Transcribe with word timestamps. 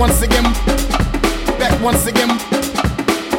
once 0.00 0.22
again, 0.22 0.44
back 1.58 1.78
once 1.82 2.06
again, 2.06 2.28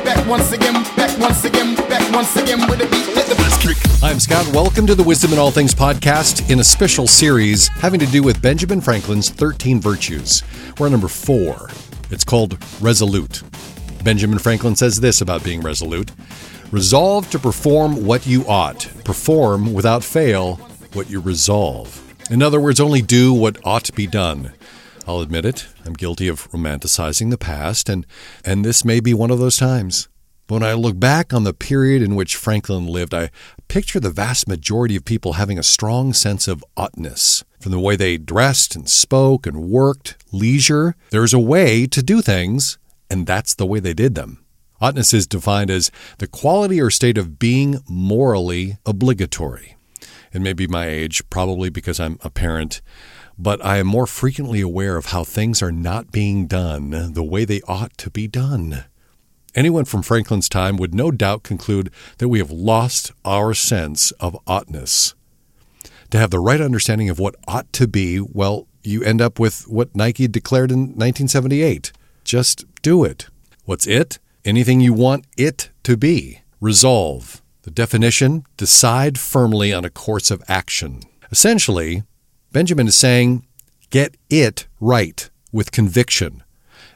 back 0.05 0.27
once 0.27 0.51
again, 0.51 0.73
back 0.95 1.19
once 1.19 1.43
again, 1.43 1.75
back 1.89 2.13
once 2.13 2.35
again 2.35 2.59
with 2.69 2.79
a 2.81 2.85
beat. 2.85 3.07
The. 3.15 3.99
I'm 4.03 4.19
Scott. 4.19 4.47
Welcome 4.53 4.85
to 4.85 4.93
the 4.93 5.01
Wisdom 5.01 5.33
in 5.33 5.39
All 5.39 5.49
Things 5.49 5.73
podcast 5.73 6.51
in 6.51 6.59
a 6.59 6.63
special 6.63 7.07
series 7.07 7.67
having 7.69 7.99
to 7.99 8.05
do 8.05 8.21
with 8.21 8.43
Benjamin 8.43 8.79
Franklin's 8.79 9.31
13 9.31 9.81
Virtues. 9.81 10.43
We're 10.77 10.89
number 10.89 11.07
four. 11.07 11.71
It's 12.11 12.23
called 12.23 12.63
Resolute. 12.79 13.41
Benjamin 14.03 14.37
Franklin 14.37 14.75
says 14.75 14.99
this 14.99 15.21
about 15.21 15.43
being 15.43 15.61
resolute 15.61 16.11
Resolve 16.69 17.27
to 17.31 17.39
perform 17.39 18.05
what 18.05 18.27
you 18.27 18.45
ought, 18.45 18.87
perform 19.03 19.73
without 19.73 20.03
fail 20.03 20.57
what 20.93 21.09
you 21.09 21.21
resolve. 21.21 21.97
In 22.29 22.43
other 22.43 22.59
words, 22.59 22.79
only 22.79 23.01
do 23.01 23.33
what 23.33 23.57
ought 23.65 23.85
to 23.85 23.93
be 23.93 24.05
done. 24.05 24.53
I'll 25.11 25.19
admit 25.19 25.43
it, 25.43 25.67
I'm 25.85 25.91
guilty 25.91 26.29
of 26.29 26.49
romanticizing 26.51 27.31
the 27.31 27.37
past, 27.37 27.89
and, 27.89 28.07
and 28.45 28.63
this 28.63 28.85
may 28.85 29.01
be 29.01 29.13
one 29.13 29.29
of 29.29 29.39
those 29.39 29.57
times. 29.57 30.07
When 30.47 30.63
I 30.63 30.71
look 30.71 30.97
back 30.97 31.33
on 31.33 31.43
the 31.43 31.53
period 31.53 32.01
in 32.01 32.15
which 32.15 32.37
Franklin 32.37 32.87
lived, 32.87 33.13
I 33.13 33.29
picture 33.67 33.99
the 33.99 34.09
vast 34.09 34.47
majority 34.47 34.95
of 34.95 35.03
people 35.03 35.33
having 35.33 35.59
a 35.59 35.63
strong 35.63 36.13
sense 36.13 36.47
of 36.47 36.63
oughtness. 36.77 37.43
From 37.59 37.73
the 37.73 37.79
way 37.79 37.97
they 37.97 38.17
dressed 38.17 38.73
and 38.73 38.87
spoke 38.87 39.45
and 39.45 39.69
worked, 39.69 40.15
leisure, 40.31 40.95
there's 41.09 41.33
a 41.33 41.39
way 41.39 41.85
to 41.87 42.01
do 42.01 42.21
things, 42.21 42.77
and 43.09 43.27
that's 43.27 43.53
the 43.53 43.65
way 43.65 43.81
they 43.81 43.93
did 43.93 44.15
them. 44.15 44.45
Oughtness 44.79 45.13
is 45.13 45.27
defined 45.27 45.69
as 45.69 45.91
the 46.19 46.27
quality 46.27 46.79
or 46.79 46.89
state 46.89 47.17
of 47.17 47.37
being 47.37 47.81
morally 47.89 48.77
obligatory. 48.85 49.75
It 50.31 50.41
may 50.41 50.53
be 50.53 50.67
my 50.67 50.87
age, 50.87 51.21
probably 51.29 51.69
because 51.69 51.99
I'm 51.99 52.17
a 52.21 52.29
parent, 52.29 52.81
but 53.37 53.63
I 53.63 53.77
am 53.77 53.87
more 53.87 54.07
frequently 54.07 54.61
aware 54.61 54.97
of 54.97 55.07
how 55.07 55.23
things 55.23 55.61
are 55.61 55.71
not 55.71 56.11
being 56.11 56.47
done 56.47 57.13
the 57.13 57.23
way 57.23 57.45
they 57.45 57.61
ought 57.67 57.97
to 57.99 58.09
be 58.09 58.27
done. 58.27 58.85
Anyone 59.53 59.85
from 59.85 60.01
Franklin's 60.01 60.47
time 60.47 60.77
would 60.77 60.95
no 60.95 61.11
doubt 61.11 61.43
conclude 61.43 61.91
that 62.19 62.29
we 62.29 62.39
have 62.39 62.51
lost 62.51 63.11
our 63.25 63.53
sense 63.53 64.11
of 64.11 64.37
oughtness. 64.47 65.13
To 66.11 66.17
have 66.17 66.29
the 66.29 66.39
right 66.39 66.61
understanding 66.61 67.09
of 67.09 67.19
what 67.19 67.35
ought 67.47 67.71
to 67.73 67.87
be, 67.87 68.19
well, 68.19 68.67
you 68.83 69.03
end 69.03 69.21
up 69.21 69.39
with 69.39 69.67
what 69.67 69.95
Nike 69.95 70.27
declared 70.27 70.71
in 70.71 70.79
1978 70.79 71.91
just 72.23 72.65
do 72.81 73.03
it. 73.03 73.27
What's 73.65 73.87
it? 73.87 74.19
Anything 74.45 74.79
you 74.79 74.93
want 74.93 75.25
it 75.37 75.69
to 75.83 75.97
be. 75.97 76.41
Resolve. 76.59 77.41
The 77.63 77.71
definition 77.71 78.45
decide 78.57 79.19
firmly 79.19 79.73
on 79.73 79.85
a 79.85 79.89
course 79.89 80.31
of 80.31 80.43
action. 80.47 81.01
Essentially, 81.31 82.03
Benjamin 82.51 82.87
is 82.87 82.95
saying 82.97 83.45
get 83.91 84.17
it 84.29 84.67
right 84.81 85.29
with 85.53 85.71
conviction. 85.71 86.43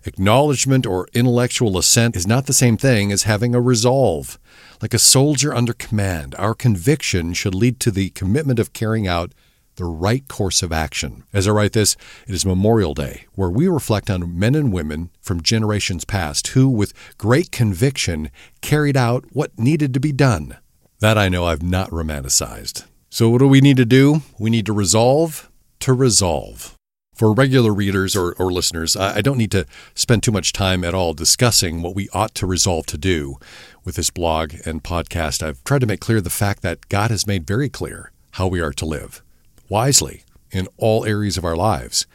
Acknowledgement 0.03 0.85
or 0.85 1.07
intellectual 1.13 1.77
assent 1.77 2.15
is 2.17 2.27
not 2.27 2.45
the 2.45 2.53
same 2.53 2.75
thing 2.75 3.11
as 3.11 3.23
having 3.23 3.55
a 3.55 3.61
resolve. 3.61 4.37
Like 4.81 4.93
a 4.93 4.99
soldier 4.99 5.55
under 5.55 5.71
command, 5.71 6.35
our 6.37 6.53
conviction 6.53 7.33
should 7.33 7.55
lead 7.55 7.79
to 7.79 7.91
the 7.91 8.09
commitment 8.09 8.59
of 8.59 8.73
carrying 8.73 9.07
out 9.07 9.33
the 9.77 9.85
right 9.85 10.27
course 10.27 10.61
of 10.61 10.73
action. 10.73 11.23
As 11.33 11.47
I 11.47 11.51
write 11.51 11.73
this, 11.73 11.95
it 12.27 12.35
is 12.35 12.45
Memorial 12.45 12.93
Day, 12.93 13.25
where 13.35 13.49
we 13.49 13.67
reflect 13.67 14.09
on 14.09 14.37
men 14.37 14.55
and 14.55 14.73
women 14.73 15.09
from 15.21 15.41
generations 15.41 16.03
past 16.03 16.47
who, 16.47 16.67
with 16.67 16.93
great 17.17 17.51
conviction, 17.51 18.29
carried 18.61 18.97
out 18.97 19.25
what 19.31 19.57
needed 19.57 19.93
to 19.93 19.99
be 20.01 20.11
done. 20.11 20.57
That 20.99 21.17
I 21.17 21.29
know 21.29 21.45
I've 21.45 21.63
not 21.63 21.89
romanticized. 21.91 22.85
So, 23.15 23.29
what 23.29 23.37
do 23.37 23.47
we 23.47 23.61
need 23.61 23.77
to 23.77 23.85
do? 23.85 24.23
We 24.37 24.49
need 24.49 24.65
to 24.65 24.73
resolve 24.73 25.49
to 25.79 25.93
resolve. 25.93 26.75
For 27.15 27.31
regular 27.31 27.73
readers 27.73 28.13
or, 28.13 28.33
or 28.33 28.51
listeners, 28.51 28.97
I, 28.97 29.15
I 29.15 29.21
don't 29.21 29.37
need 29.37 29.51
to 29.51 29.65
spend 29.93 30.21
too 30.21 30.33
much 30.33 30.51
time 30.51 30.83
at 30.83 30.93
all 30.93 31.13
discussing 31.13 31.81
what 31.81 31.95
we 31.95 32.09
ought 32.09 32.35
to 32.35 32.45
resolve 32.45 32.87
to 32.87 32.97
do. 32.97 33.37
With 33.85 33.95
this 33.95 34.09
blog 34.09 34.55
and 34.65 34.83
podcast, 34.83 35.41
I've 35.41 35.63
tried 35.63 35.79
to 35.79 35.87
make 35.87 36.01
clear 36.01 36.19
the 36.19 36.29
fact 36.29 36.61
that 36.63 36.89
God 36.89 37.09
has 37.09 37.25
made 37.25 37.47
very 37.47 37.69
clear 37.69 38.11
how 38.31 38.47
we 38.47 38.59
are 38.59 38.73
to 38.73 38.85
live 38.85 39.21
wisely 39.69 40.25
in 40.51 40.67
all 40.75 41.05
areas 41.05 41.37
of 41.37 41.45
our 41.45 41.55
lives. 41.55 42.05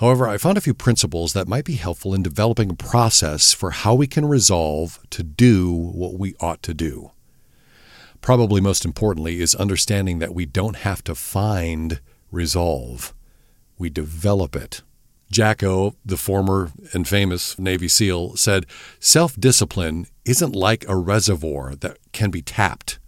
However, 0.00 0.28
I 0.28 0.36
found 0.36 0.58
a 0.58 0.60
few 0.60 0.74
principles 0.74 1.32
that 1.32 1.48
might 1.48 1.64
be 1.64 1.76
helpful 1.76 2.12
in 2.12 2.22
developing 2.22 2.68
a 2.68 2.74
process 2.74 3.54
for 3.54 3.70
how 3.70 3.94
we 3.94 4.06
can 4.06 4.26
resolve 4.26 5.00
to 5.12 5.22
do 5.22 5.72
what 5.72 6.18
we 6.18 6.34
ought 6.40 6.62
to 6.64 6.74
do. 6.74 7.10
Probably 8.22 8.60
most 8.60 8.84
importantly 8.84 9.40
is 9.40 9.56
understanding 9.56 10.20
that 10.20 10.32
we 10.32 10.46
don't 10.46 10.76
have 10.76 11.02
to 11.04 11.14
find 11.14 12.00
resolve, 12.30 13.12
we 13.76 13.90
develop 13.90 14.54
it. 14.54 14.82
Jocko, 15.30 15.96
the 16.04 16.16
former 16.16 16.70
and 16.92 17.08
famous 17.08 17.58
Navy 17.58 17.88
SEAL, 17.88 18.36
said 18.36 18.66
self 19.00 19.34
discipline 19.40 20.06
isn't 20.24 20.54
like 20.54 20.84
a 20.86 20.96
reservoir 20.96 21.74
that 21.74 21.98
can 22.12 22.30
be 22.30 22.42
tapped. 22.42 23.00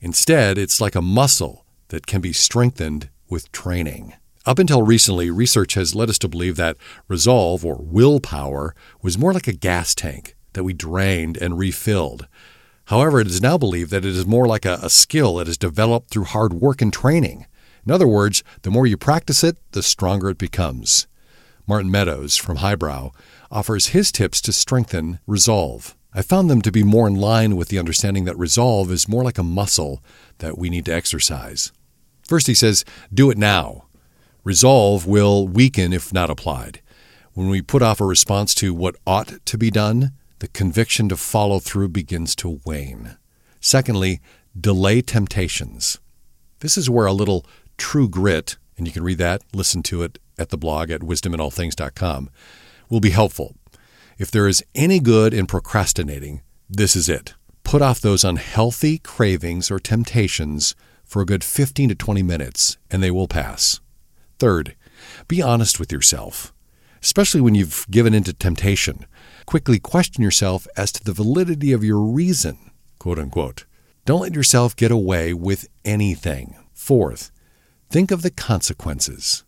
Instead, 0.00 0.58
it's 0.58 0.80
like 0.80 0.96
a 0.96 1.02
muscle 1.02 1.64
that 1.88 2.06
can 2.06 2.20
be 2.20 2.32
strengthened 2.32 3.08
with 3.28 3.52
training. 3.52 4.14
Up 4.44 4.58
until 4.58 4.82
recently, 4.82 5.30
research 5.30 5.74
has 5.74 5.94
led 5.94 6.10
us 6.10 6.18
to 6.18 6.28
believe 6.28 6.56
that 6.56 6.76
resolve 7.06 7.64
or 7.64 7.76
willpower 7.80 8.74
was 9.00 9.18
more 9.18 9.32
like 9.32 9.46
a 9.46 9.52
gas 9.52 9.94
tank 9.94 10.34
that 10.54 10.64
we 10.64 10.72
drained 10.72 11.36
and 11.36 11.58
refilled. 11.58 12.26
However, 12.86 13.20
it 13.20 13.26
is 13.26 13.42
now 13.42 13.58
believed 13.58 13.90
that 13.90 14.04
it 14.04 14.16
is 14.16 14.26
more 14.26 14.46
like 14.46 14.64
a, 14.64 14.78
a, 14.82 14.90
skill 14.90 15.36
that 15.36 15.48
is 15.48 15.58
developed 15.58 16.10
through 16.10 16.24
hard 16.24 16.54
work 16.54 16.80
and 16.80 16.92
training. 16.92 17.46
In 17.84 17.92
other 17.92 18.06
words, 18.06 18.44
the 18.62 18.70
more 18.70 18.86
you 18.86 18.96
practice 18.96 19.42
it, 19.42 19.58
the 19.72 19.82
stronger 19.82 20.30
it 20.30 20.38
becomes. 20.38 21.06
Martin 21.66 21.90
Meadows 21.90 22.36
from 22.36 22.56
Highbrow 22.56 23.10
offers 23.50 23.88
his 23.88 24.12
tips 24.12 24.40
to 24.42 24.52
strengthen 24.52 25.18
resolve. 25.26 25.96
I 26.14 26.22
found 26.22 26.48
them 26.48 26.62
to 26.62 26.72
be 26.72 26.84
more 26.84 27.08
in 27.08 27.16
line 27.16 27.56
with 27.56 27.68
the 27.68 27.78
understanding 27.78 28.24
that 28.24 28.38
resolve 28.38 28.90
is 28.92 29.08
more 29.08 29.24
like 29.24 29.38
a 29.38 29.42
muscle 29.42 30.02
that 30.38 30.56
we 30.56 30.70
need 30.70 30.84
to 30.86 30.94
exercise. 30.94 31.72
First, 32.28 32.46
he 32.46 32.54
says, 32.54 32.84
do 33.12 33.30
it 33.30 33.36
now. 33.36 33.86
Resolve 34.44 35.06
will 35.06 35.48
weaken 35.48 35.92
if 35.92 36.12
not 36.12 36.30
applied. 36.30 36.80
When 37.34 37.48
we 37.48 37.62
put 37.62 37.82
off 37.82 38.00
a 38.00 38.04
response 38.04 38.54
to 38.56 38.72
what 38.72 38.96
ought 39.06 39.44
to 39.44 39.58
be 39.58 39.70
done, 39.70 40.12
the 40.38 40.48
conviction 40.48 41.08
to 41.08 41.16
follow 41.16 41.58
through 41.58 41.88
begins 41.88 42.34
to 42.36 42.60
wane. 42.64 43.16
Secondly, 43.60 44.20
delay 44.58 45.02
temptations. 45.02 45.98
This 46.60 46.76
is 46.76 46.90
where 46.90 47.06
a 47.06 47.12
little 47.12 47.44
true 47.76 48.08
grit, 48.08 48.56
and 48.76 48.86
you 48.86 48.92
can 48.92 49.02
read 49.02 49.18
that, 49.18 49.42
listen 49.52 49.82
to 49.84 50.02
it 50.02 50.18
at 50.38 50.50
the 50.50 50.58
blog 50.58 50.90
at 50.90 51.00
wisdominallthings.com, 51.00 52.30
will 52.88 53.00
be 53.00 53.10
helpful. 53.10 53.56
If 54.18 54.30
there 54.30 54.48
is 54.48 54.64
any 54.74 55.00
good 55.00 55.34
in 55.34 55.46
procrastinating, 55.46 56.42
this 56.68 56.96
is 56.96 57.08
it. 57.08 57.34
Put 57.64 57.82
off 57.82 58.00
those 58.00 58.24
unhealthy 58.24 58.98
cravings 58.98 59.70
or 59.70 59.78
temptations 59.78 60.74
for 61.04 61.22
a 61.22 61.26
good 61.26 61.44
15 61.44 61.90
to 61.90 61.94
20 61.94 62.22
minutes, 62.22 62.76
and 62.90 63.02
they 63.02 63.10
will 63.10 63.28
pass. 63.28 63.80
Third, 64.38 64.74
be 65.28 65.42
honest 65.42 65.78
with 65.78 65.92
yourself, 65.92 66.52
especially 67.06 67.40
when 67.40 67.54
you've 67.54 67.86
given 67.88 68.12
in 68.12 68.24
to 68.24 68.32
temptation. 68.32 69.06
Quickly 69.46 69.78
question 69.78 70.24
yourself 70.24 70.66
as 70.76 70.90
to 70.90 71.04
the 71.04 71.12
validity 71.12 71.70
of 71.70 71.84
your 71.84 72.00
reason, 72.00 72.72
quote 72.98 73.16
unquote. 73.16 73.64
Don't 74.04 74.22
let 74.22 74.34
yourself 74.34 74.74
get 74.74 74.90
away 74.90 75.32
with 75.32 75.68
anything. 75.84 76.56
Fourth, 76.74 77.30
think 77.88 78.10
of 78.10 78.22
the 78.22 78.30
consequences. 78.32 79.44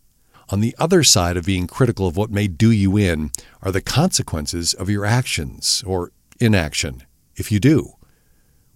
On 0.47 0.61
the 0.61 0.73
other 0.79 1.03
side 1.03 1.35
of 1.35 1.45
being 1.45 1.67
critical 1.67 2.07
of 2.07 2.15
what 2.15 2.31
may 2.31 2.47
do 2.47 2.71
you 2.71 2.95
in 2.95 3.29
are 3.61 3.73
the 3.73 3.81
consequences 3.81 4.73
of 4.73 4.89
your 4.89 5.05
actions 5.05 5.83
or 5.85 6.13
inaction, 6.39 7.03
if 7.35 7.51
you 7.51 7.59
do. 7.59 7.91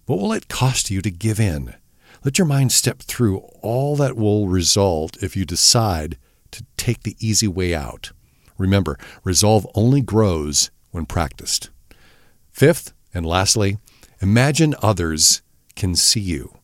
What 0.04 0.18
will 0.18 0.34
it 0.34 0.48
cost 0.48 0.90
you 0.90 1.00
to 1.00 1.10
give 1.10 1.40
in? 1.40 1.74
Let 2.22 2.36
your 2.36 2.46
mind 2.46 2.70
step 2.70 2.98
through 2.98 3.38
all 3.62 3.96
that 3.96 4.14
will 4.14 4.46
result 4.46 5.22
if 5.22 5.38
you 5.38 5.46
decide 5.46 6.18
to 6.50 6.66
take 6.76 7.02
the 7.02 7.16
easy 7.18 7.48
way 7.48 7.74
out. 7.74 8.12
Remember, 8.58 8.98
resolve 9.24 9.66
only 9.74 10.00
grows 10.00 10.70
when 10.90 11.06
practiced. 11.06 11.70
Fifth, 12.52 12.92
and 13.12 13.26
lastly, 13.26 13.78
imagine 14.20 14.74
others 14.82 15.42
can 15.74 15.94
see 15.94 16.20
you. 16.20 16.56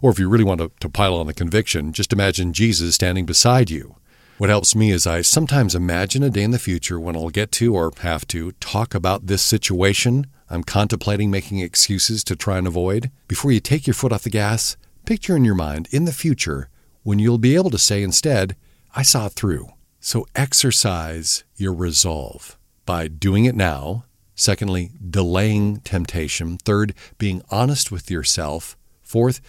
Or 0.00 0.10
if 0.10 0.18
you 0.18 0.28
really 0.28 0.44
want 0.44 0.60
to, 0.60 0.70
to 0.80 0.88
pile 0.88 1.14
on 1.14 1.26
the 1.26 1.34
conviction, 1.34 1.92
just 1.92 2.12
imagine 2.12 2.52
Jesus 2.52 2.94
standing 2.94 3.26
beside 3.26 3.70
you. 3.70 3.96
What 4.38 4.50
helps 4.50 4.76
me 4.76 4.90
is 4.90 5.06
I 5.06 5.22
sometimes 5.22 5.74
imagine 5.74 6.22
a 6.22 6.30
day 6.30 6.42
in 6.42 6.52
the 6.52 6.58
future 6.58 7.00
when 7.00 7.16
I'll 7.16 7.30
get 7.30 7.50
to 7.52 7.74
or 7.74 7.92
have 8.00 8.26
to 8.28 8.52
talk 8.52 8.94
about 8.94 9.26
this 9.26 9.42
situation 9.42 10.26
I'm 10.50 10.64
contemplating 10.64 11.30
making 11.30 11.58
excuses 11.58 12.24
to 12.24 12.34
try 12.34 12.56
and 12.56 12.66
avoid. 12.66 13.10
Before 13.26 13.52
you 13.52 13.60
take 13.60 13.86
your 13.86 13.92
foot 13.92 14.12
off 14.12 14.22
the 14.22 14.30
gas, 14.30 14.78
Picture 15.08 15.34
in 15.34 15.42
your 15.46 15.54
mind 15.54 15.88
in 15.90 16.04
the 16.04 16.12
future 16.12 16.68
when 17.02 17.18
you'll 17.18 17.38
be 17.38 17.54
able 17.54 17.70
to 17.70 17.78
say 17.78 18.02
instead, 18.02 18.54
I 18.94 19.00
saw 19.00 19.24
it 19.24 19.32
through. 19.32 19.70
So 20.00 20.26
exercise 20.34 21.44
your 21.56 21.74
resolve 21.74 22.56
by 22.86 23.08
doing 23.08 23.44
it 23.44 23.56
now. 23.56 24.04
Secondly, 24.34 24.92
delaying 25.10 25.78
temptation. 25.78 26.58
Third, 26.58 26.94
being 27.18 27.42
honest 27.50 27.90
with 27.90 28.10
yourself. 28.10 28.76
Fourth, 29.02 29.40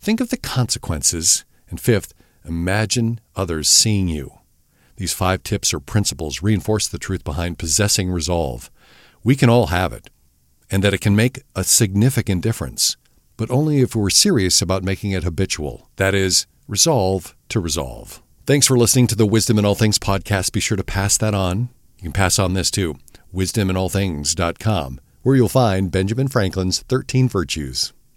think 0.00 0.20
of 0.20 0.30
the 0.30 0.38
consequences. 0.38 1.44
And 1.68 1.78
fifth, 1.78 2.14
imagine 2.44 3.20
others 3.36 3.68
seeing 3.68 4.08
you. 4.08 4.38
These 4.96 5.12
five 5.12 5.42
tips 5.42 5.74
or 5.74 5.80
principles 5.80 6.42
reinforce 6.42 6.88
the 6.88 6.98
truth 6.98 7.22
behind 7.22 7.58
possessing 7.58 8.10
resolve. 8.10 8.70
We 9.22 9.36
can 9.36 9.50
all 9.50 9.66
have 9.66 9.92
it, 9.92 10.08
and 10.70 10.82
that 10.82 10.94
it 10.94 11.02
can 11.02 11.14
make 11.14 11.42
a 11.54 11.62
significant 11.62 12.42
difference, 12.42 12.96
but 13.36 13.50
only 13.50 13.80
if 13.80 13.94
we're 13.94 14.10
serious 14.10 14.62
about 14.62 14.82
making 14.82 15.10
it 15.10 15.24
habitual. 15.24 15.88
That 15.96 16.14
is, 16.14 16.46
resolve 16.66 17.36
to 17.50 17.60
resolve. 17.60 18.22
Thanks 18.48 18.66
for 18.66 18.78
listening 18.78 19.06
to 19.08 19.14
the 19.14 19.26
Wisdom 19.26 19.58
in 19.58 19.66
All 19.66 19.74
Things 19.74 19.98
podcast. 19.98 20.52
Be 20.52 20.60
sure 20.60 20.78
to 20.78 20.82
pass 20.82 21.18
that 21.18 21.34
on. 21.34 21.68
You 21.98 22.04
can 22.04 22.12
pass 22.12 22.38
on 22.38 22.54
this 22.54 22.70
too 22.70 22.96
wisdominallthings.com, 23.30 25.00
where 25.22 25.36
you'll 25.36 25.50
find 25.50 25.92
Benjamin 25.92 26.28
Franklin's 26.28 26.80
13 26.88 27.28
Virtues. 27.28 27.92